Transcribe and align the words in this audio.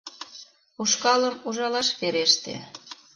Ушкалым 0.81 1.35
ужалаш 1.47 1.89
вереште. 1.99 2.55